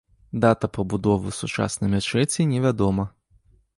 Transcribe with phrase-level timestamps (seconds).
[0.45, 3.03] Дата пабудовы сучаснай мячэці не вядома.